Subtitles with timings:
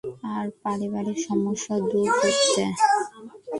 [0.33, 2.63] আর পারিবারিক সমস্যা দূর করতে।